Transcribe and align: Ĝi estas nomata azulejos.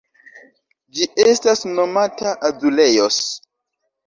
Ĝi 0.99 1.05
estas 1.25 1.61
nomata 1.75 2.33
azulejos. 2.51 3.21